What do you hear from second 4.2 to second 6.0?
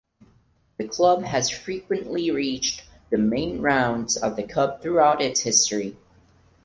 the cup throughout its history.